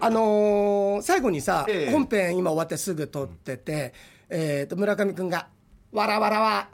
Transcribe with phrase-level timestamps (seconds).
[0.00, 1.92] あのー最後にさ、ええ。
[1.92, 3.94] 本編今終わってすぐ撮ってて、
[4.28, 5.48] えーと村上君が
[5.92, 6.68] 「わらわらは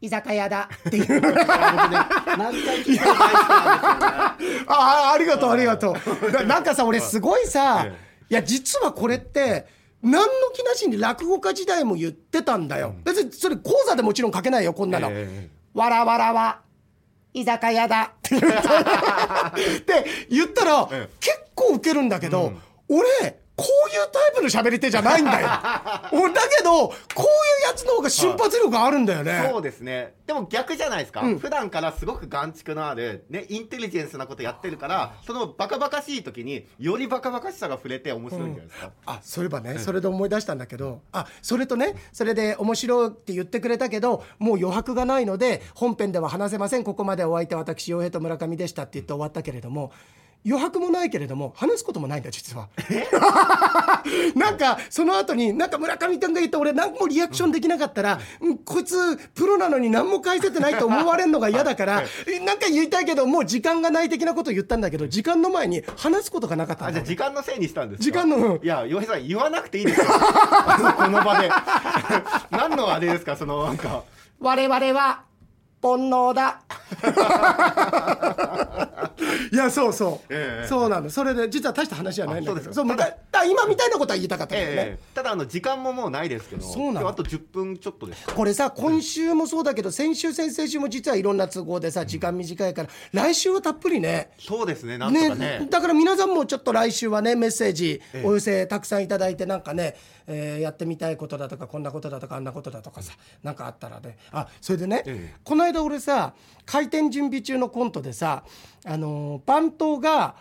[0.00, 1.22] 居酒屋だ」っていう。
[4.68, 6.32] ああありがとうありがとう。
[6.32, 7.94] だなんかさ俺すごいさ、え
[8.28, 9.66] いや実はこれって
[10.02, 15.48] 何の気なしに落語家時代も言ってたんだよ、別にそれ講座でもちろん書けないよこんなの、え。
[15.74, 16.60] わらわらは
[17.36, 18.12] 居酒屋だ。
[18.16, 21.16] って言ったって言ったら、ええ。
[21.20, 22.54] 結構ウケるんだけど、
[22.88, 23.06] 俺
[23.56, 25.48] こういうタイプの喋り手じゃないんだよ。
[26.12, 29.48] 俺 だけどこういうやつの方が瞬発力あるんだよね。
[29.50, 30.14] そうですね。
[30.26, 31.38] でも逆じゃないですか、うん。
[31.38, 41.00] 普段からすごく眼蓄のある、ね、インテリジェンスなことやってるからそのバカバカしい時によりバカバカしさが触れて面白いんじゃないですか、あそういえばねそれで思い出したんだけど。
[41.12, 46.84] あそれとねそれで面白いって言ってくれたけどもう余白がないので本編では話せません。
[46.84, 49.92] ここまでお相手は私洋平と村上でしたって言って終わったけれども
[50.46, 52.68] 余白もないけれども話すこともないんだ実は。
[54.36, 68.04] なんかその後になんか村上君が言って俺何もリアクションできなかったら、うんこいつプロなのに何も返せてないと思われるのが嫌だからえなんか言いたいけどもう時間がない的なことを言ったんだけど時間の前に話すことがなかったんだあじゃあ時間のせいにしたんですか？
[68.04, 68.64] 時間のうん。
[68.64, 70.06] いや洋平さん言わなくていいですよ。
[70.96, 71.50] この場で。
[72.50, 73.36] 何のあれですか？
[73.36, 74.02] そのなんか。
[74.40, 75.22] 我々は
[75.82, 76.60] 煩悩だ。
[79.52, 81.10] いやそうそう、ええそうなの。
[81.10, 82.60] それで実は大した話じゃないんだけど。
[82.60, 87.08] あそうですそうむかあ今みたいなことは言いたかったけどね、ええただあの時間ももうないですけどそうなの。
[87.08, 88.26] あと10分ちょっとです。
[88.26, 94.30] これさ今週もそうだけど先週先々週も実はいろんな都合でさ時間短いから来週はたっぷりね。
[94.38, 98.26] そうですねなんとかねだから皆さんもちょっと来週はねメッセージええ。
[98.26, 104.16] お寄せたくさんいただいてなんかね、えーやってみたいことだとかこんなことだとかあんなことだとかさなんかあったらね。
[104.32, 105.40] あそれでね、ええ。
[105.44, 108.44] この間俺さ開店準備中のコントでさ
[108.84, 110.36] あの番頭が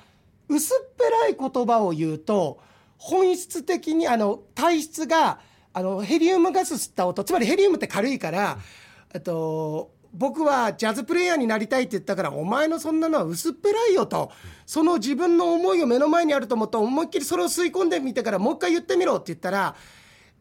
[0.48, 2.60] 薄っぺらい言葉を言うと
[2.98, 5.40] 本質的にあの体質が
[5.74, 8.58] あのヘリウムガス吸った音つまりヘリウムって軽いから、
[9.14, 14.32] えっと僕はジャズプレイヤーになりたいって言ったからお前のそんなのは薄っぺらいよと
[14.66, 19.76] その自分の思いを目の前にあると思って思いっきりそれを吸い込んでみてからもう一回言ってみろって言ったら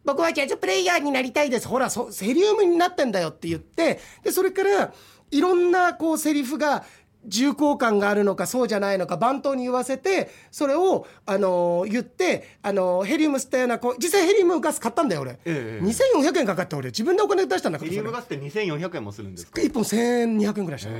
[0.05, 1.67] 僕はジャズプレイヤーになりたいです。
[1.67, 4.93] ほらそヘリウムになってんだよって言ってでそれから
[5.31, 6.83] いろんなこうセリフが
[7.27, 16.89] 重厚感があるのかそうじゃないのか番頭に言わせてそれを、あのー言って、あのーヘリウム吸ったようなこう実際ヘリウムガス買ったんだよ俺、ええ2400円かかって俺。
[16.89, 20.91] 自分でお金出したんだからヘリウムガスって2400円もするんですか？1本1200円ぐらいした。
[20.91, 20.97] で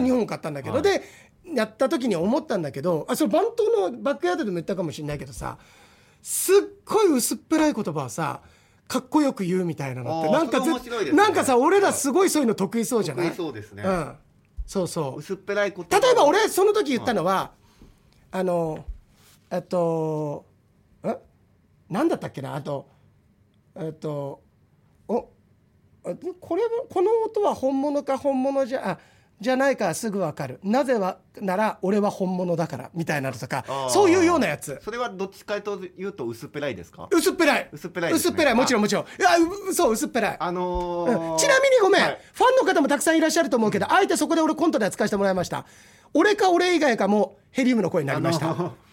[0.00, 0.82] 2本買ったんだけど、はい。
[0.82, 1.02] で
[1.54, 5.58] やった時に思ったんだけどあそれ番頭のバックヤードでも言ったかもしれないけどさ
[6.28, 8.40] すっごい薄っぺらい言葉をさ
[8.88, 11.12] かっこよく言うみたいなのってなんかね。
[11.12, 13.26] なんかさ俺らすごいそういうの得意そうじゃない？
[13.28, 13.84] 得意そうですね。
[13.84, 14.12] うん、
[14.66, 15.18] そうそう。
[15.20, 17.52] 薄っぺらいこと例えば俺その時言ったのは、
[18.32, 18.84] あの
[19.52, 20.46] えっと
[21.04, 21.16] え？
[21.88, 22.56] なんだったっけな？
[22.56, 22.88] あと
[23.76, 24.42] えっと
[25.06, 25.28] お
[26.04, 26.10] あ
[26.40, 28.98] これもこの音は本物か本物じゃあ
[29.40, 30.60] じゃないかすぐわかる。
[30.62, 34.80] なぜはなら俺は本物だからみたいなのとかそういうようなやつ。
[34.82, 37.08] それはどっちかというと薄っぺらいですか？
[37.12, 37.68] 薄っぺらい。
[37.70, 38.16] 薄っぺらいね。
[38.16, 38.54] 薄っぺらい。
[38.54, 39.04] もちろんもちろん。
[39.04, 39.06] い。
[39.22, 39.36] や
[39.68, 40.36] うそう薄っぺらい。
[40.40, 41.38] あのーうん。
[41.38, 42.20] ちなみにごめん、はい。
[42.32, 45.66] ファンの方もたくさんいらっしゃると思うけど、あえてそこで俺コントで扱わせてもらいました。
[46.14, 48.74] 俺か俺以外かもヘリウムの声になりました、あの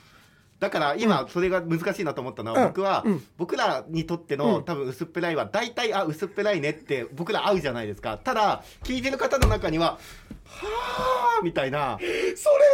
[0.60, 2.68] だから今それが難しいなと思ったのは、うん。
[2.70, 3.24] 僕は、うん。
[3.38, 4.64] 僕らにとっての、うん。
[4.64, 8.18] 多分薄っぺらいは大体あ薄っぺらいねって僕ら合うじゃないですか。
[8.18, 10.00] ただ聞いてる方の中には
[10.46, 12.10] はあみたいな、それ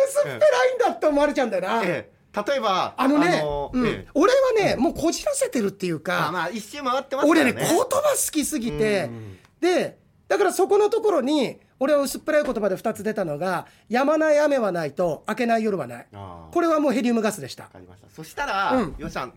[0.08, 2.20] 薄っぺらいんだって思われちゃうんだよな、ええ。
[2.48, 3.88] 例えばあのね、のうん。
[3.88, 4.08] ええ。
[4.14, 9.38] 俺はね、もうこじらせてるっていうか、あまあ一周回ってます俺ね言葉好きすぎて、うん。
[9.60, 9.98] で
[10.28, 16.08] だからそこのところに俺は薄っぺらい言葉で2つ出たのが「止まない雨はない」と「明けない夜はない」
[16.52, 17.64] これはもうヘリウムガスでした。
[17.64, 18.08] わかりました。
[18.10, 18.96] そしたら、うん。
[19.00, 19.34] よっしゃん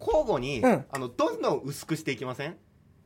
[0.00, 0.84] 交互に、うん。
[0.90, 2.56] あのどんどん薄くしていきません？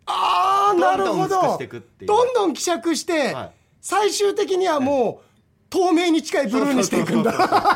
[0.07, 1.59] ああなるほど。
[2.07, 3.53] どんどん希釈して、はい
[3.85, 5.25] 最終的にはもう
[5.69, 7.33] 透明に近いブルーにしていくんだ。
[7.33, 7.75] そうそうそうそう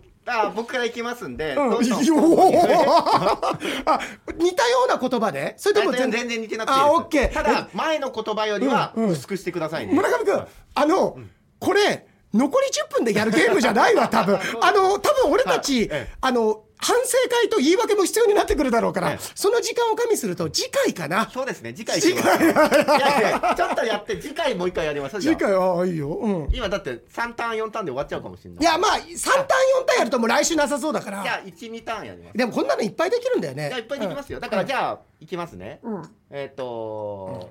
[0.24, 1.70] だから僕からいきますんで、うん。
[1.70, 2.24] どんどん。
[2.36, 3.82] おー。
[3.86, 4.00] あ
[4.36, 5.54] 似たような言葉で？
[5.56, 6.20] それとも全然。
[6.20, 7.32] 全然似てなくてあオッケー。
[7.32, 9.10] ただ前の言葉よりはうんうん。
[9.10, 11.18] 薄くしてくださいね、村上君あの、
[11.58, 14.38] これ残り10分でやるゲームじゃないわ多分。
[14.62, 16.00] あの多分俺たち、はい。
[16.00, 16.14] ええ。
[16.20, 19.18] あの反省会と言い訳も必要になってくるだろうから、ええ。
[19.34, 21.28] その時間を加味すると次回かな。
[21.30, 22.42] そうですね次回いきます。
[22.42, 26.08] いやいやちょっとやって次回もう一回やります次回ああいいよ。
[26.08, 26.48] うん。
[26.52, 28.62] 今だって3ターン4ターンで終わっちゃうかもしれない。
[28.62, 29.14] いやまあ3ターン4
[29.86, 31.22] ターンやるともう来週なさそうだから。
[31.22, 32.36] じゃあ12ターンやります。
[32.36, 33.68] でもこんなのいっぱいできるんだよね。
[33.68, 36.02] じゃあいっぱいできますよ、だからじゃあいきますね、うん。
[36.30, 37.50] えっ、と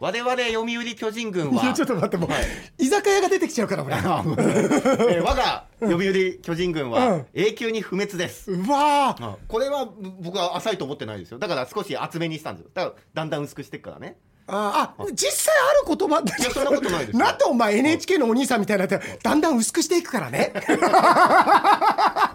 [0.00, 2.30] 我々読売巨人軍はちょっと待ってもう、
[2.78, 3.96] 居酒屋が出てきちゃうから俺。
[3.96, 7.26] えー我が読売巨人軍うはん。
[7.34, 9.14] 永久に不滅です、うわ
[9.46, 9.86] これは
[10.20, 11.38] 僕は浅いと思ってないですよ。
[11.38, 12.70] だから少し厚めにしたんですよ。
[12.72, 14.16] だからだんだん薄くしていくからね。
[14.52, 15.54] ああ実際
[15.86, 17.18] ある言葉っていやそんなことないですよ。
[17.18, 20.52] なんでお前 NHK のお兄さんみたいになってだんだん薄くしていくからね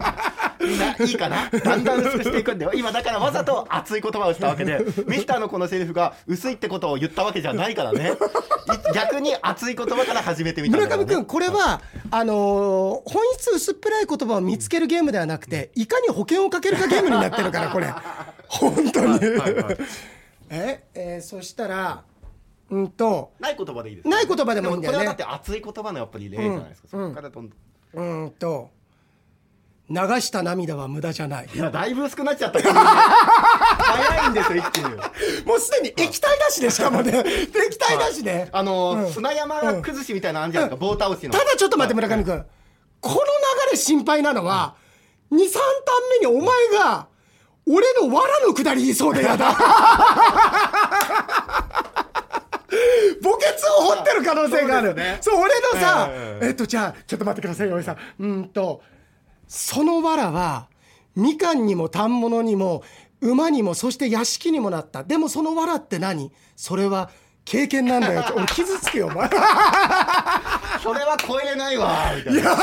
[0.66, 1.48] みんないいかな？
[1.50, 2.72] だんだん薄くしていくんだよ。
[2.74, 8.12] 今だからわざと熱い言葉をしたわけでミスターのこのセリフが薄いってことを言ったわけじゃないからね。
[8.12, 11.80] い逆に熱い言葉から始めてみたね、村上君これは
[12.10, 12.36] あのー
[13.06, 17.92] 本質薄っぺらい言葉を見つけるゲームではなくていかに保険をかけるかゲームになってるからこれ。
[18.48, 19.76] 本当に、はいはい
[20.50, 22.02] ええーそしたら
[22.68, 24.98] うんとない言葉でいいですない言葉でもいいんだよね。
[24.98, 27.54] これはだって熱い言葉のやっぱり例じゃないですか、そこからどんど
[28.02, 28.22] ん。
[28.22, 28.70] うんと
[29.88, 31.48] 流した涙は無駄じゃない。
[31.54, 34.90] いやだいぶ薄くなっちゃった早いんですよ一気に。
[35.46, 37.22] もうすでに液体だしねしかもね。
[37.24, 39.12] 液体だしね、あの、うん。
[39.12, 41.32] 砂山崩しみたいなのあるじゃないですか、棒倒しの。
[41.32, 42.44] ただちょっと待って村上君、
[43.00, 43.20] この流
[43.70, 44.74] れ心配なのは、
[45.30, 45.64] 23ターン
[46.10, 47.06] 目にお前が
[47.68, 49.52] 俺の藁の下り言いそうでやだ。
[53.22, 54.94] 墓穴を掘ってる可能性がある。
[54.94, 55.18] ね。
[55.20, 56.46] そう俺のさ、ええ。
[56.48, 57.96] えっとじゃあちょっと待ってくださいよおじさん。
[58.18, 58.82] うんと
[59.48, 60.68] その藁は
[61.14, 62.82] みかんにも反物にも
[63.20, 65.02] 馬にもそして屋敷にもなった。
[65.04, 66.30] でもその藁って何？
[66.54, 67.10] それは
[67.44, 68.24] 経験なんだよ。
[68.34, 69.28] 俺傷つくよお前。
[70.82, 72.12] それは超えれないわ。
[72.16, 72.56] みたいな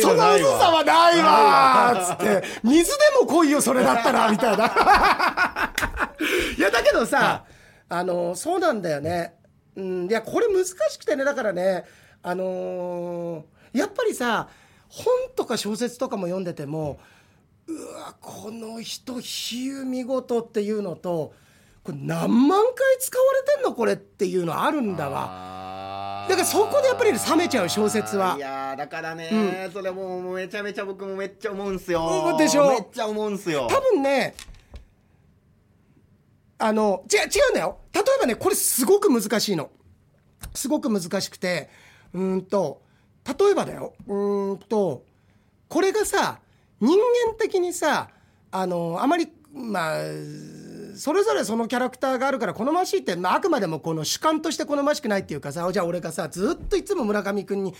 [0.00, 0.78] その薄さわ。
[0.78, 2.16] はないわ。
[2.18, 4.66] つって水でも来いよそれだったらみたいな。
[6.56, 7.44] いやだけどさ
[7.88, 9.34] あのそうなんだよね。
[9.76, 11.84] うんいやこれ難しくてねだからね
[12.22, 14.48] あのーやっぱりさ
[14.88, 15.06] 本
[15.36, 16.98] とか小説とかも読んでても
[17.66, 21.34] うわこの人比喩見事っていうのと
[21.84, 26.26] これ何万回使われてんのこれっていうのあるんだわ。
[26.28, 28.36] だからそこでやっぱり冷めちゃう小説は。
[28.36, 32.36] いやーだからね、それもうめちゃめちゃ僕もめっちゃ思うんすよ。
[32.38, 32.68] でしょ？
[32.68, 33.66] めっちゃ思うんすよ。
[33.70, 34.34] 多分ね
[36.58, 37.78] あの違う違うんだよ。
[37.94, 39.70] 例えばねこれすごく難しいの。
[40.54, 41.70] すごく難しくて
[42.12, 42.82] うーんと
[43.38, 43.94] 例えばだよ。
[44.06, 45.04] うーんと
[45.68, 46.40] これがさ
[46.80, 48.08] 人間的にさ
[48.50, 50.02] あのあまりまあ
[50.98, 57.72] それぞれそのキャラクターがあるから好ましいって、まあ、あくまでもこの主観として好ましくないっていうかさじゃあ俺がさずっといつも村上君に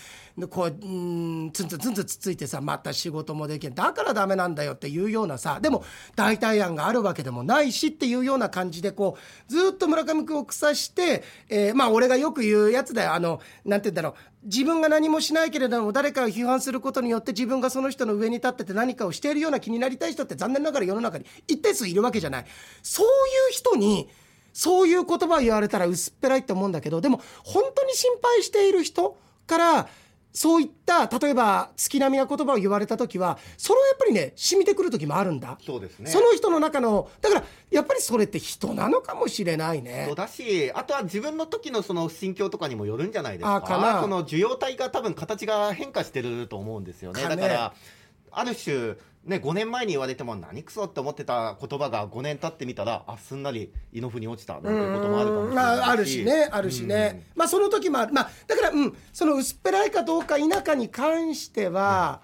[0.49, 5.83] こううーんツンツンツンツンつついてさまた仕事もできんだからダメなんだよっていうようなさでも
[6.15, 13.13] 代替案があるわけでもないしっていうような感じでこうずっと村上君を腐して、えーまあ俺がよく言うやつだよ。
[13.13, 14.13] あのなんて言うんだろう。
[14.43, 22.45] 自分が何もしないけれども誰かを批判することによって自分がその人の上に立ってて何かをしているような気になりたい人って残念ながら世の中に一定数いるわけじゃない。
[22.81, 23.09] そうい
[23.51, 24.09] う人に
[24.53, 29.89] そういう言葉を言われたら薄っぺらいって思うんだけどでも本当に心配している人から
[30.31, 35.57] そういった例えば月並みな言葉を言われた時はそれはやっぱりね染みてくる時もあるんだ。
[35.65, 36.09] そうですね。
[36.09, 40.05] その人の中のだからやっぱりそれって人なのかもしれないね。
[40.07, 43.55] そうだしあとは自分の時のその心境とかにもよるんじゃないですか。
[43.55, 44.01] あかな。
[44.01, 47.23] その受容体が多分形が変化してると思うんですよね。
[47.23, 47.73] だから
[48.31, 48.95] ある種
[49.25, 58.13] ね、5年前に言われても何クソって思ってた言葉が5年経ってみたらあすんなり胃の腑に落ちたなんていうこともあるかもしれないあ、あるしねあるしね、まあその時もある。
[58.13, 62.21] まあだからうんその薄っぺらいかどうか否かに関しては、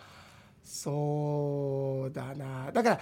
[0.64, 2.72] そうだな。
[2.72, 3.02] だから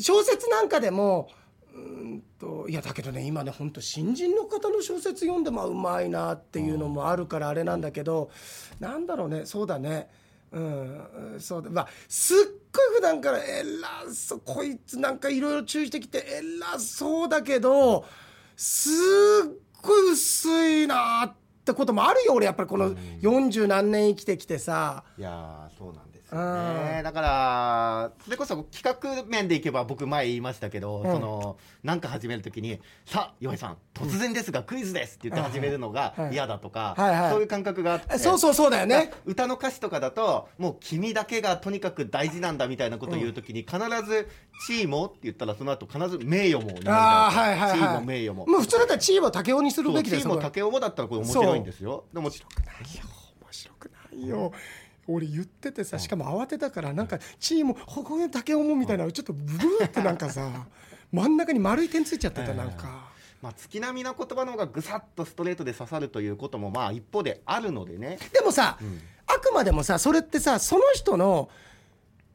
[0.00, 1.28] 小説なんかでも
[1.74, 8.30] うんといやだけどね今ね本当新人の方の小説読んでもうまいなっていうのもあるからあれなんだけど
[8.80, 10.08] なんだろうねそうだね
[10.54, 11.70] うんそうだ。
[11.70, 13.64] まあすっごい普段から偉
[14.12, 16.24] そうこいつなんかいろいろ注意してきて
[16.62, 18.04] 偉そうだけど
[18.56, 18.92] すっ
[19.82, 21.32] ごい薄いなっ
[21.64, 22.46] てこともあるよ俺。
[22.46, 25.04] やっぱりこの40何年生きてきてさ。
[25.18, 39.12] いやーそうなんですよねだからそれこそ企画面でいけば僕前言いましたけど、うんそのなんか始めるときに「さあ岩井さん突然ですがクイズです」って言って始めるのがはい嫌だとか、はいはいそういう感覚があってそうそうそうだよね。
[39.26, 44.28] 歌の歌詞とかだともう君だけがとにかく大事なんだみたいなことを言うときに必ず
[44.66, 47.78] 「地位も」って言ったらその後必ず「名誉も」になるじゃああないですかはいはいはい。
[47.78, 48.46] 地位も名誉も。
[48.46, 50.30] もう普通だったら地位を竹雄にするべきですよ。
[50.30, 52.04] 地位も竹雄もだったらこれ面白いんですよ。
[52.12, 52.72] でも面白くな
[54.22, 54.52] いよ。
[55.08, 60.50] 俺言っててさしかも慌てたからなんかチームここで竹雄もみたいなちょっとブルーってなんかさ
[61.12, 63.12] 真ん中に丸い点ついちゃってたなんか。
[63.42, 68.18] まあ、月並みな言葉の方がぐさっとストレートで刺さるということもまあ一方であるのでね。
[68.32, 68.78] でもさ、
[69.26, 71.50] あくまでもさそれってさその人の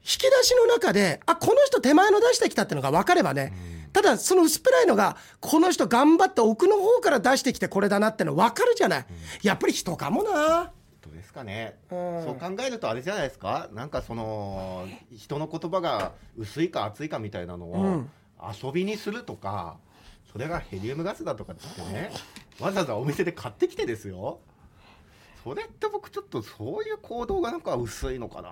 [0.02, 3.54] 引き出しの中であこの人手前の出してきたってのが分かればね、
[3.92, 9.06] ただその薄っぺらいのがこの人頑張って奥の方から出してきてこれだなっての分かるじゃない、
[9.42, 12.24] やっぱり人かもなどうですかね、うん。
[12.24, 13.70] そう考えるとあれじゃないですか？
[13.74, 18.10] なんかその人の言葉が薄いか厚いかみたいなのをうん。
[18.64, 19.76] 遊びにするとか、
[20.32, 22.10] それがヘリウムガスだとかってね
[22.58, 24.40] わざわざお店で買ってきてですよ。
[25.44, 28.50] それって僕ちょっとそういう行動がなんか薄いのかな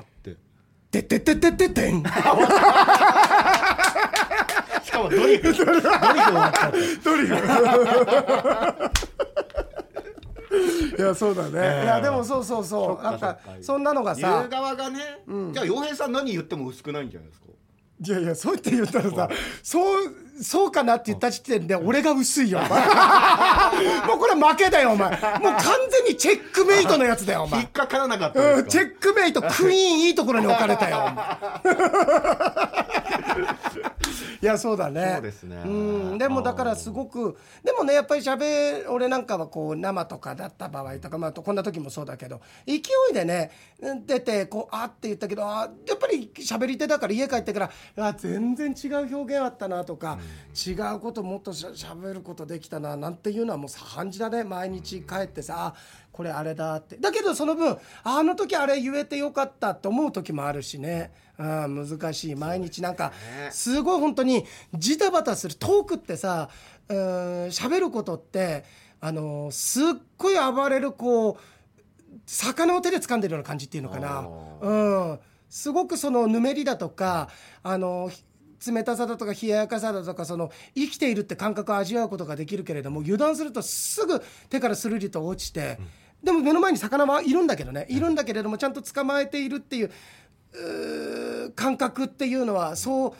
[0.00, 0.36] ーって。
[0.90, 2.02] てってってってってってん。
[2.02, 2.10] し
[4.90, 5.54] かもドリフ。
[5.54, 5.92] ドリフ
[7.04, 7.36] ドリフ
[10.98, 11.84] いやそうだね、ええ。
[11.84, 13.04] いやでもそうそうそう。
[13.04, 14.98] なんかそんなのが言さう側がね、
[15.52, 17.46] じゃあ洋平さん何言っても薄くないんじゃないですか？
[18.00, 19.28] いやいやそう言って言ったらさ
[19.60, 22.80] そうそうかなって言った時点で俺が薄いよお前。
[24.06, 25.10] もうこれ負けだよお前。
[25.10, 27.60] もう完全にチェックメイトのやつだよお前。
[27.60, 31.26] 引っかからなかったうんチェックメイトクイーンいいところに置かれたよお前
[34.40, 35.12] いやそうだね。
[35.14, 35.56] そうですね。
[35.64, 36.18] ん。
[36.18, 42.74] でもだからすごくでもねやっぱり喋俺なんかはこう生とかだった場合とかまあこんな時もそうだけど勢
[43.10, 43.50] いでね
[44.06, 47.70] 出てこうあって言ったけどあやっぱり喋り手だから家帰ってから
[48.08, 50.18] あ全然違う表現あったなとか、
[50.66, 54.44] 違うこともっとしゃ喋ることできたななんていうのはもう盛んじだね。
[54.44, 55.74] 毎日帰ってさあ
[56.12, 56.96] これあれだって。
[56.96, 57.72] だけどその分
[58.02, 62.34] ああの時あれ言えてよかったって思う時もあるしね、うん、難しい。
[62.34, 63.50] 毎日なんかね。
[63.50, 66.48] すごい本当にジタバタするトークってさ
[66.88, 66.96] うん
[67.46, 68.64] 喋ることって
[69.00, 69.84] あのすっ
[70.16, 71.36] ごい暴れるこう
[72.26, 74.26] 魚を手で掴んでるような感じっていうのかな、
[74.60, 77.28] うん、すごくそのぬめりだとか
[77.62, 78.22] あのひ
[78.66, 85.78] 冷たさだとか冷ややかさだとかその生きているって感覚を味わうことができるけれども油断するとすぐ手からスルリと落ちて、
[86.22, 88.00] でも目の前に魚はいるんだけどねい。
[88.00, 89.90] るんだけれどもちゃんと捕まえているっていう
[91.54, 93.12] 感覚っていうのはそう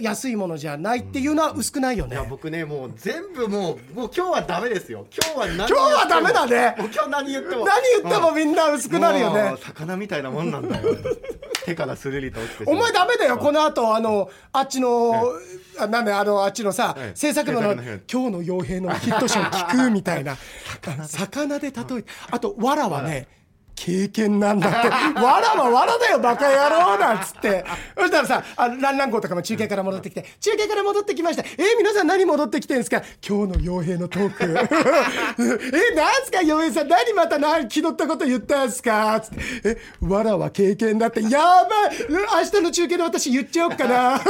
[0.00, 2.16] 安いものじゃないっていうのは薄くないよね。
[2.16, 5.06] いや僕ねもう全部もうもう今日はダメですよ。
[5.14, 6.74] 今日は何今日はダメだね。
[6.78, 7.64] もう今日何言っても。
[7.66, 9.54] 何言ってもみんな薄くなるよね。
[9.60, 10.96] 魚みたいなもんなんだよ。
[11.66, 13.36] 手からスルリとお前ダメだよ。
[13.36, 15.32] この後あのあっちの
[15.78, 20.36] あなんであのあっちのさええ制作部の今日の傭兵のヒット賞聞くみたいな。
[21.06, 21.70] 魚で。
[21.70, 23.28] 例えてあとわらはね
[23.74, 24.88] 経験なんだって。
[25.20, 27.64] わらはわらだよバカ野郎なんつって。
[27.98, 31.42] そしたらさあのランラン号とかも中継から戻ってきて中継から戻ってきました。
[31.42, 33.02] えー、皆さん何戻ってきてんすか？
[33.26, 34.44] 今日の傭兵のトーク。
[34.52, 36.38] えなんすか？
[36.40, 39.20] 傭兵さん何また何気取ったこと言ったんすか？
[39.20, 39.40] つって。
[39.64, 41.22] えわらは経験だって。
[41.22, 41.98] やばい！
[42.08, 44.20] 明日の中継で私言っちゃおっかな。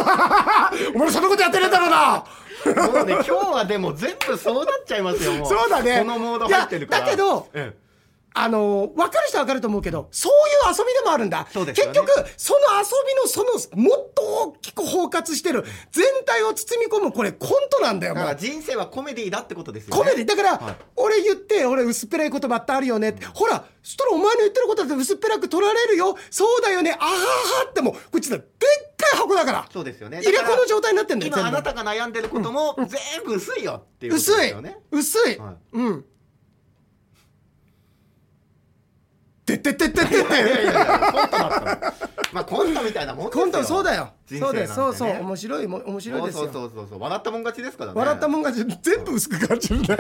[0.95, 2.25] お前そんなことやってねえだろうな。
[2.93, 3.15] もうね。
[3.15, 5.49] 今日はでも全部そうなっちゃいますよもう。
[5.49, 5.99] そうだね。
[5.99, 6.99] このモード入ってるから。
[6.99, 7.73] いやだけどえ
[8.35, 10.33] あの分かる人は分かると思うけどそう
[10.71, 11.47] いう遊びでもあるんだ、ね。
[11.53, 13.45] 結局その遊びのそ
[13.77, 20.03] のもっと大きく包括してる全体を包み込むこれコントなんだよえだから人生はコメディだってことですよね。
[20.03, 20.77] コメディだから、はい。
[20.97, 23.11] 俺言って俺薄っぺらい言葉ってあるよね。
[23.11, 26.17] って、ほらそしたらお前の言ってることだって薄っぺらく取られるよ。
[26.31, 26.97] そうだよね。
[26.99, 27.17] あはは
[27.69, 28.47] ってもこっちだでっ
[28.97, 29.69] かい箱だから。
[29.73, 30.21] そうですよね。
[30.23, 34.79] 入れ子の状態になってんだよ今あなたが悩んでることも全部薄いよっていうこと薄いですよね。
[34.91, 35.57] 薄い、はい。
[35.73, 36.05] うん
[39.45, 40.23] てってってってって。
[40.23, 40.73] っていやいやいや
[41.13, 42.13] コントだったの。
[42.33, 43.45] まあコントみたいなもんですよ。
[43.45, 45.29] 今度そうだよ、人生そうですそうそうなんてね。
[45.29, 46.43] 面白いも面白いですよ。
[46.45, 47.01] そうそうそうそう。
[47.01, 47.99] 笑ったもん勝ちですからね。
[47.99, 48.67] 笑ったもんが全
[49.05, 49.87] 部薄く感じるね。
[49.89, 49.99] なん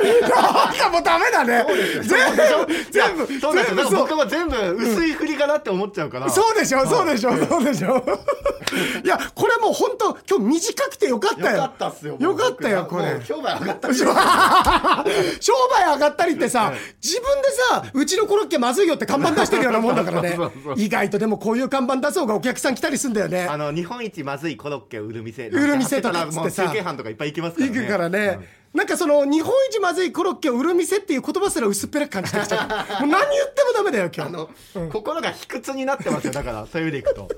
[0.74, 1.64] かもうダメだね。
[2.02, 3.54] 全部全部そう。
[3.56, 8.02] ですよ僕も全部薄い振りかなって思っちゃうから、そうでしょそうでしょそうでしょ
[9.04, 11.56] いやこれもう本当今日短くてよかったよ。
[11.56, 13.20] よかったっすよよかったよこれ。
[13.24, 16.72] 商売上がったし商売上がったりってさ
[17.02, 20.30] 自分でさうちのコロッケまずいよって看板出してるようなもんだからね。
[20.36, 20.74] そうそうそう。
[20.78, 23.46] 意外とでもこういう看板出そうがお客さん来たりすんだよね。
[23.48, 25.48] あの日本一まずいコロッケを売る店。
[25.48, 26.64] 売る店とかっつってさ。
[26.64, 27.74] もう中継班とかいっぱい行きますからね。
[27.78, 32.64] 行くからね、なんかその日本一まずいコロッケを売る店っていう言葉すら薄っぺらく感じてきちゃ
[33.00, 34.50] う もう何言ってもダメだよ今日あの、
[34.90, 36.32] 心が卑屈になってますよ。
[36.32, 37.28] だからそういう意味でいくと。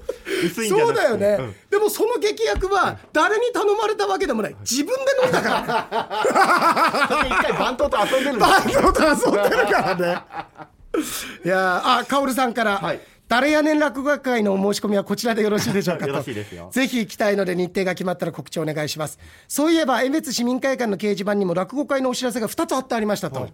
[0.45, 1.55] 薄いんじゃそうだよね、うん。
[1.71, 4.57] でもその劇薬は誰に頼まれたわけでもない。
[4.61, 7.27] 自分で飲んだから。
[7.27, 10.23] 一回番頭と遊んでるんですバンドと遊んでるからね。
[11.45, 16.11] いやーあカオルさんから、はい誰やねん落語学会のお申し込みはこちらでよろしいでしょうかと。
[16.11, 16.69] よろしいですよ。
[16.73, 19.19] ぜひ行きたいので日程が決まったら告知お願いします。
[19.49, 23.49] そういえば江別市民会館の掲示板にも落語会のお知らせが2つ貼ってありましたと、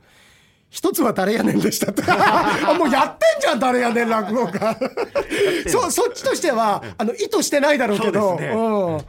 [0.71, 4.77] 一つは誰やねんでしたって あもうやってんじゃん誰やねん落語家。
[5.69, 8.31] そそっちとしてはあの意図してないだろうけど。
[8.31, 8.49] そうね。
[8.49, 9.05] うん。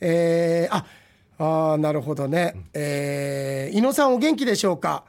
[0.00, 0.84] えーあ
[1.38, 5.04] あーなるほどね、えー、井野さんお元気でしょうか？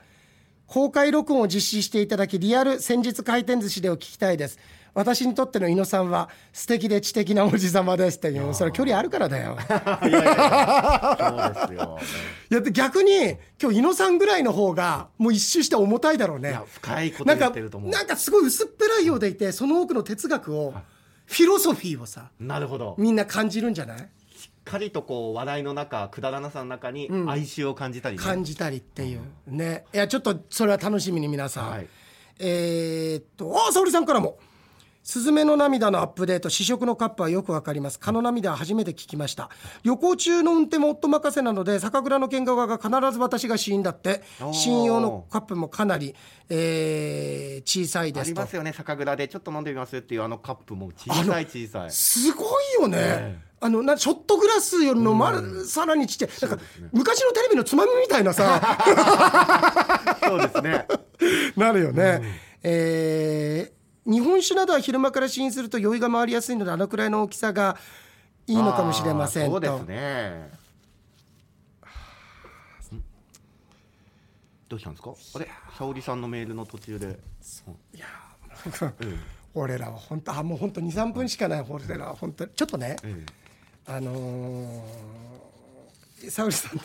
[0.66, 4.58] 公開録音を実施していただきリアル先日回転寿司でを聞きたいです
[4.94, 9.58] 私にとっての猪野さんは素敵で知的なおじさまですっていうそれ距離あるからだよ。
[10.04, 11.18] いやいやいや。
[11.20, 12.00] そうですよ、
[12.52, 13.14] いやで逆に
[13.62, 16.60] 今日猪野さんぐらいの方がもう一周して重たいだろうね。
[16.74, 17.90] 深いこと言ってると思う。
[17.90, 20.74] なんかすごい薄っぺらいようでいてその奥の哲学を
[21.26, 22.96] フィロソフィーをさなるほど。
[23.00, 23.98] みんな感じるんじゃない？
[24.38, 29.22] しっかりとこう話題の中くだらなさの中に哀愁を感じたりね、感じたりっていう。
[29.48, 29.86] ね。
[29.94, 31.88] いやちょっとそれは楽しみに皆さん、はい。
[32.40, 34.38] えーっとあ沙織さんからも
[35.04, 38.00] 「すずめの涙」のアップデート試食のカップはよくわかります。
[38.00, 39.50] 蚊の涙は初めて聞きました。
[39.84, 44.24] 旅行中の運転も夫任せなので酒蔵の見学が必ず私が試飲だって。
[44.40, 44.54] おー。
[44.54, 46.16] 試飲用のカップもかなり、
[46.50, 48.42] えー小さいですと。
[48.42, 49.28] ありますよね酒蔵で。
[49.28, 51.92] ちょっと飲んでみますっていうあのカップも小さい小さい。
[51.92, 56.50] すごいよね、えあのなショットグラスよりのまる、さらにちっちゃい。
[56.50, 58.62] なんか、昔のテレビのつまみみたいなさ。
[60.28, 60.86] そうですね。
[61.56, 62.22] なるよね、
[62.62, 67.78] えー日本酒などは昼間から試飲すると酔いが回りやすいのであのくらいの大きさが
[68.48, 70.52] いいのかもしれませんそうですね。
[72.94, 73.04] ん
[74.68, 75.14] どうしたんですか？
[75.36, 75.48] あれ？
[75.78, 77.18] 沙織さんのメールの途中で。
[77.94, 78.06] いや
[79.56, 83.26] 俺らは本当あもう本当23分しかない俺らは本当ちょっとねえ。
[83.86, 84.82] あのー、
[86.30, 86.84] 沙織さんの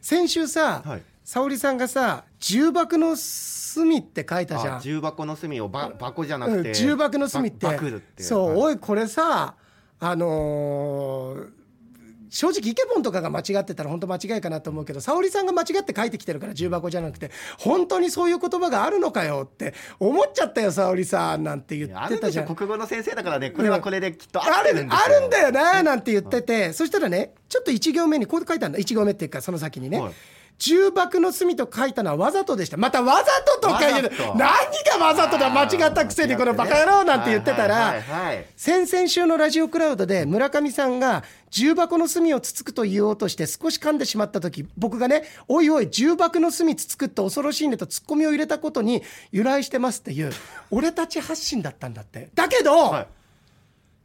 [0.00, 1.02] 先週さ、はい。
[1.24, 4.76] 沙織さんがさ重箱の隅って書いたじゃん。
[4.76, 7.66] あ重箱の隅をば箱じゃなうんくて、重箱の隅って。
[8.18, 8.56] そう、はい。
[8.58, 9.54] おいこれさ
[10.00, 11.63] あのー
[12.34, 22.52] 正直イケポンとかが間違ってたら本当間違いかなと思うけど沙織さんが間違って書いてきてるから重箱じゃなくて本当にそういう言葉があるのかよって思っちゃったよ沙織さんなんて言ってたじゃん。
[22.52, 24.88] 国語の先生だからねこれはこれできっと合あるん
[25.30, 30.12] だよななんて言ってて、そしたらねちょっと1行目にこう書いてあるんだ1行目っていうかその先にね、はい
[30.58, 32.76] 重箱の隅と書いたのはわざとでした。
[32.76, 33.24] またわざ
[33.60, 34.48] ととか言う何
[34.98, 35.50] がわざとだ？
[35.50, 37.94] 間違ったくせにこのバカ野郎なんて言ってたら、
[38.56, 50.32] 先々週のラジオクラウドで村上さんが重箱の隅をつつくと言おうとして少し噛んでしまった時僕がね「おいおい重箱の隅つつくって恐ろしいね」とツッコミを入れたことに由来してますっていう
[50.70, 52.30] 俺たち発信だったんだって。
[52.34, 53.06] だけど、はい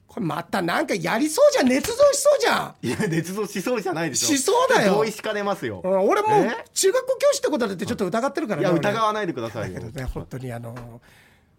[0.10, 1.68] これまたなんかやりそうじゃん。
[1.68, 2.76] 捏造しそうじゃん。
[2.82, 4.36] いや捏造しそうじゃないでしょ。
[4.36, 4.96] しそうだよ。
[4.96, 5.82] 同意しかねますよ。
[5.84, 8.80] うん俺もうえ中学校教師ってことだってちょっと疑ってるからいや俺。
[8.80, 9.80] 疑わないでくださいよ。
[9.94, 11.00] ね本当にあの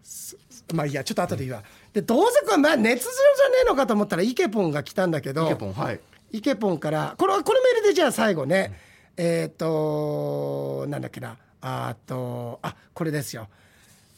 [0.03, 0.35] す
[0.73, 1.63] まあいいやちょっと後で言うわ。
[1.93, 5.99] でどうせこれ、まあ、捏造じゃねえのかと思ったらイケポンが来たんだけどイケポンはい。
[6.31, 8.77] イケポンからこれこのメールでじゃあ最後ね、
[9.15, 11.37] えっ、となんだっけな。
[11.61, 13.47] あーとあこれですよ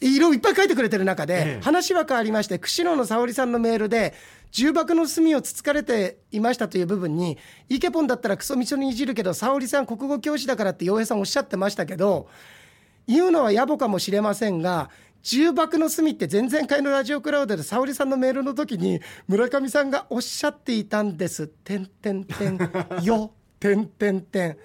[0.08, 1.60] 色いっぱい書いてくれてる中で、ええ。
[1.62, 4.14] 話は変わりまして釧路の沙織さんのメールで
[4.50, 7.38] 重箱の隅をつつかれていましたという部分に
[7.68, 12.28] イケポンだったらクソみそにいじるけど沙織さん国語教師だからって洋平さんおっしゃってましたけど
[13.06, 14.90] 言うのは野暮かもしれませんが
[15.24, 21.48] 重箱の隅って前々回のラジオクラウドで沙織さんのメールの時に村上さんがおっしゃっていたんです。
[21.48, 22.58] てんてんてん。
[23.02, 23.32] よ。
[23.58, 24.58] てんてんてん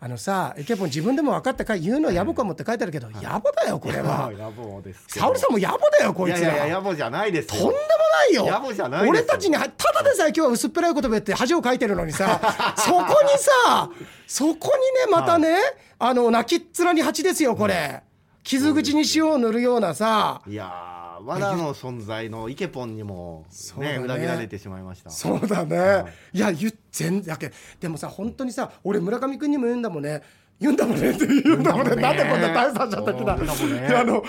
[0.00, 4.30] あのさイケポン自分でも分かったか言うのは野暮かもって書いてあるけど、野暮だよこれは。
[4.36, 6.54] 野暮です沙織さんも野暮だよこいつら。
[6.54, 7.62] いやいや野暮じゃないですよ。
[7.62, 8.46] とんでもないよ。
[8.46, 12.40] 野暮じゃない俺たちにただでさえ今日は薄っぺらい言葉言って恥をかいてるのにさ
[12.78, 13.90] そこにさ
[14.26, 14.66] そこにね
[15.10, 15.56] またね、
[15.98, 18.02] あの泣きっ面に蜂ですよこれ。
[18.44, 20.97] 傷口に塩を塗るようなさいやー
[21.28, 23.44] わらの存在のイケポンにも
[23.76, 23.98] ね。
[23.98, 25.10] ね裏切られてしまいました。
[25.10, 30.22] そうだね、い、や言っ全然だけでもさ本当にさ俺村上君にも言うんだもんね。
[30.58, 31.10] 言うんだもんね。
[31.10, 31.96] って言うんだもんね。
[31.96, 33.36] なんでこんな大差しちゃったっけな。
[33.36, 33.94] ね。
[33.94, 34.24] あの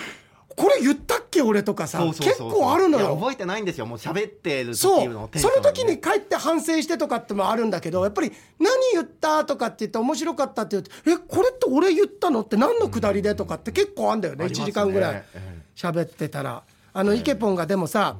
[0.55, 2.03] これ言ったっけ俺とかさ。
[2.05, 3.15] 結構あるのよ。
[3.15, 3.85] 覚えてないんですよ。
[3.85, 5.29] もう喋ってる時そう。
[5.39, 14.45] その時に帰って反省してとかってもあるんだけどやっぱり「何言った?」とかって言って面白かったって言って「えこれって俺言ったの?」って何のくだりでとかって結構あんだよね。
[14.45, 14.65] 1ありますね。
[14.65, 18.17] 時間ぐらいえ喋ってたらあのイケポンがでもさ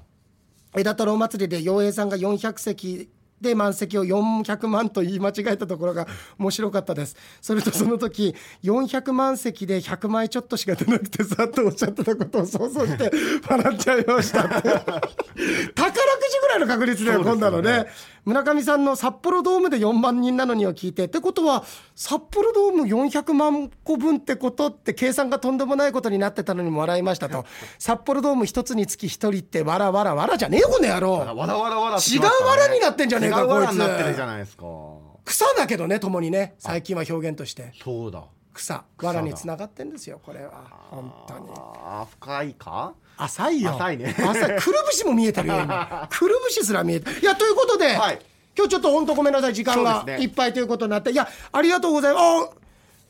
[0.76, 3.10] 枝太郎祭りで陽平さんが400席
[3.42, 7.16] で満席を400万と言い間違えたところが面白かったです。
[7.42, 13.12] それとその時400万席で100枚ちょっとしか出なくてさとおっしゃってたことを想像して
[13.48, 14.62] 笑っちゃいましたって。
[14.62, 15.02] 宝く
[15.36, 17.24] じぐらいの確率だよね。
[17.24, 17.86] 今度のね
[18.30, 21.06] 村上さんの札幌ドームで4万人なのにを聞いて。
[21.06, 21.64] ってことは
[21.96, 27.46] 札幌ドーム400万個分ってことって計算がとんでもないことになってたのにも笑いましたと。
[27.80, 33.72] 札幌ドーム一つにつき一人ってわらわらわらじゃねえよこの野あ郎わらわらわらって違うわらになってんじゃねえかこいつ。
[33.72, 34.66] になってるじゃないですか。
[35.26, 36.54] 草だけどねともにね。
[36.60, 37.74] 最近は表現として。
[37.84, 38.24] そうだ。
[38.54, 38.84] 草。
[39.02, 40.52] わらにつながってんですよこれは。
[40.92, 41.50] 本当に。
[41.56, 42.94] あー深いか？
[43.24, 43.72] 浅いよ。
[43.76, 44.16] 浅いね。
[44.18, 44.60] 浅い。
[44.60, 46.08] くるぶしも見えてるよ今。
[46.12, 47.20] くるぶしすら見えてる。
[47.20, 48.20] いやということで、はい。
[48.58, 52.24] 今日ちょっと本当ごめんなさい時間がいっぱいということになって、いやありがとうございます。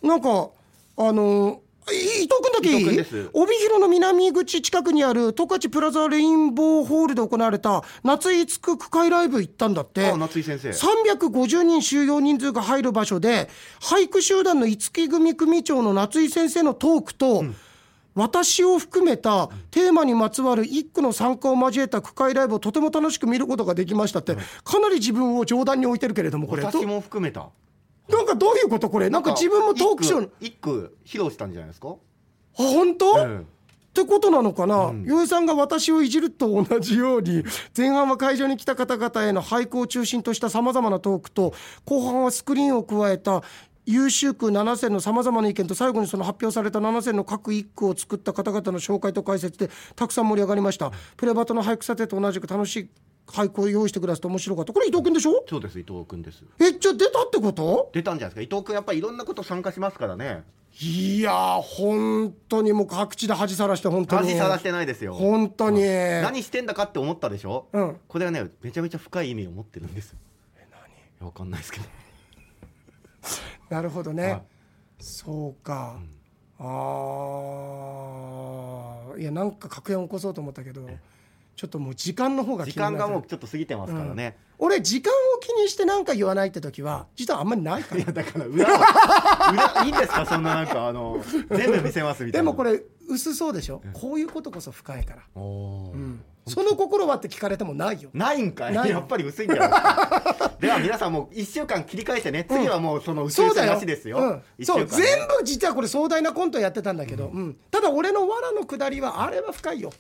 [0.03, 0.49] あなんか
[0.97, 3.29] あの伊藤君だけいい？
[3.33, 10.07] 帯広の南口近くにある十勝プラザレインボーホールで行われた夏井つく区会ライブ行ったんだって。
[10.07, 10.69] あ夏井先生。
[10.69, 13.49] 350人収容人数が入る場所で
[13.81, 17.43] 俳句集団の五木組組長の夏井先生のトークと、
[18.15, 26.63] 私を含めたテーマにまつわる一句の参加を交えた区会ライブをとても楽しく見ることができましたって、かなり自分を冗談に置いてるけれどもこれ。
[26.63, 27.49] 私も含めた。
[28.09, 29.09] どなんかどういうことこれ？
[29.09, 31.89] なんか自分もトークショーに一句披露したんじゃないですか？
[31.89, 31.95] あ
[32.57, 35.03] 本当、ええってことなのかな、ん。
[35.03, 37.43] 洋江さんが私をいじると同じように
[37.75, 41.53] 前半は会場に来た方々への俳句を中心としたさまざまなトークと
[41.85, 43.41] 後半はスクリーンを加えた
[43.91, 50.91] 優秀句7選のさまざまな意見と最後にその発表された7選の各一句を作った方々の紹介と解説でたくさん盛り上がりました。
[51.17, 52.89] プレバトの俳句査定と同じく楽しい
[53.25, 54.73] 俳句を用意してくださって面白かった。
[54.73, 56.43] これ伊藤君でしょそうです伊藤君です。
[56.59, 57.89] えじゃあ出たってこと？
[57.91, 58.55] 出たんじゃないですか？
[58.55, 60.43] 伊藤君やっぱりいろんなこと参加しますからね。
[60.79, 64.27] いやー本当にもう各地で恥さらして本当に。
[64.27, 65.15] 恥さらしてないですよ。
[65.15, 67.97] 本当に、何してんだかって思ったでしょ、うん。
[68.07, 70.15] これはねめちゃめちゃ深い意味を持ってるんです。
[70.57, 70.67] え
[71.19, 71.25] 何？
[71.25, 71.85] わかんないですけど
[73.69, 74.41] なるほどね、はい。
[74.99, 75.99] そうか、
[76.59, 76.63] あ
[79.15, 80.87] あいやなんか確変起こそうと思ったけど
[81.55, 88.01] ちょっともう時間の方が時間がもうちょっと過ぎてますからね、俺時間を気にして何か言わないって時は実はあんまりないから。
[88.01, 90.25] いやだから裏は裏いいんですか？
[90.25, 92.43] そんななんかあの全部見せますみたいな。
[92.45, 93.81] でもこれ薄そうでしょ？
[93.93, 98.09] こういうことこそ深いから、うんその心はって聞かれてもないよ。
[98.13, 98.73] ないんかい。
[98.73, 102.45] やっぱり薄いんじゃないでは皆さんもう1週間切り返してね。
[102.49, 103.73] 次はもうその薄々そうだよ。
[103.73, 107.57] なしですよ、そう全部実はこれ壮大なコントやってたんだけど、うん。
[107.71, 109.91] ただ俺の藁の下りはあれは深いよ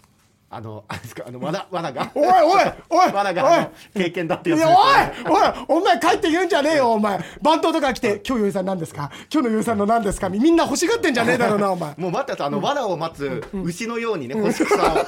[0.51, 2.11] あのあれですかあのわなわなが。
[2.15, 4.73] おいおいおいわな が経験だっていやつやで
[5.15, 5.29] す。
[5.29, 7.19] おいおいお前帰って言うんじゃねえよお前。
[7.41, 9.11] 番頭とか来て「今日よいさん何ですか？
[9.31, 11.93] 今日のよいさんの何ですか?」みんな欲しがってんじゃねえだろうなお前。
[11.97, 15.05] もう待ってくださいあの藁を待つ牛のようにね星草を。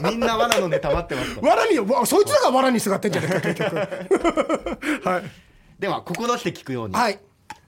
[0.00, 3.76] みんな藁のネタ待ってますから藁にわそいつらが藁にすがってんじゃねえか 結局。
[3.76, 5.22] はい。
[5.78, 7.18] では心して聞くように、はい。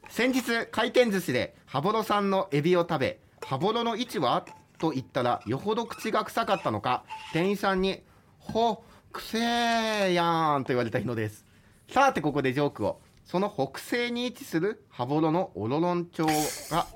[0.08, 4.44] 先日回転寿司で羽幌さんのエビを食べ羽幌の位置は？
[4.78, 8.02] と言ったらよほど口が臭かったのか店員さんに
[8.38, 11.44] 「ほくせーやん」と言われた日のです。
[11.90, 13.00] さてここでジョークを。
[13.24, 16.24] その北西に位置する羽幌のオロロン町
[16.70, 16.86] が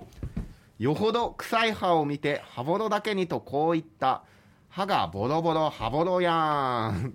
[0.78, 4.22] よほど臭い歯を見て羽幌だけにとこう言った。
[4.68, 7.14] 歯がボロボロ羽幌やん。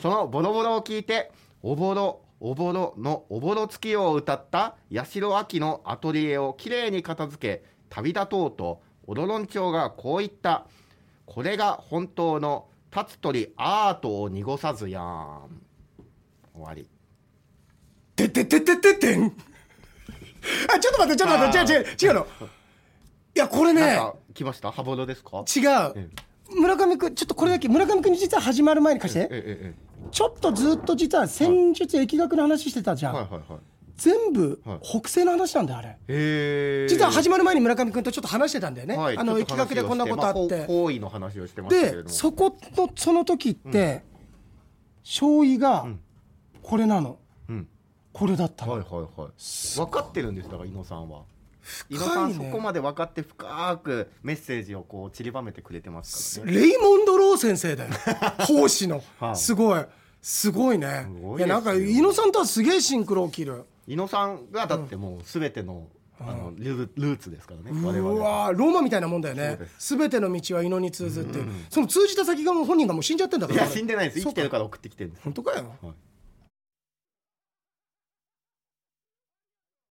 [0.00, 10.66] そのボロボロを聞いて、おぼろ、おぼろのおぼろ月夜を歌った八代亜紀のアトリエをきれいに片付け、旅立とうと、おろろん町がこう言った。
[11.26, 15.48] これが本当の立つ鳥アートを濁さずやん。
[16.54, 16.88] 終わり。
[18.14, 19.24] てってってってってってん。
[20.72, 22.26] あちょっと待ってちょっと待って違う違う違うの。
[23.34, 23.98] いやこれね。
[24.32, 24.70] 来ました？
[24.70, 25.38] 羽幌ですか？
[25.38, 25.58] 違
[25.98, 26.10] う。
[26.54, 29.74] 村上君ちょっとこれだけ村上君に実は始まる前に貸して。
[30.12, 33.60] ちょっとずっと実は戦術疫学の話してたじえゃん、はいはいはい。
[34.00, 34.78] 全部はい。
[34.82, 36.88] 北西の話なんだよあれ。
[36.88, 39.18] 実は始まる前に村上君とちょっと話してたんだよね、はい。
[39.18, 41.76] あの疫学でこんなことあって、してま方位の話をしてまし。
[41.78, 44.02] でそこのその時って、
[45.04, 46.00] 醤油がん。
[46.62, 47.18] これなの。
[47.48, 47.68] うん。
[48.12, 49.76] これだったの、はいはいはい。
[49.76, 51.24] 分かってるんですだから伊野さんは。
[51.90, 57.90] 伊野さんそこまで分かって深くメッセージをこう散りばめてくれてますからねレイモンド・ロー先生だよ。
[58.48, 59.36] 奉仕の、はい。
[59.36, 59.84] すごい。
[60.22, 61.06] すごいね。
[61.38, 65.88] いやなんか伊野さんとはすげえシンクロ起きる伊野さんがだってもう全ての,、
[66.20, 69.56] あのルーツですからね我々うわーローマみたいなもんだよね。
[69.56, 69.96] です。
[69.96, 73.60] 全ての道は伊野に通ずって、その通じた先がもう本人がもう死んじゃってんだから。
[73.60, 74.20] いや死んでないです。
[74.20, 75.22] 生きてるから送ってきてるんです。
[75.24, 75.74] 本当かよ。
[75.82, 75.92] はい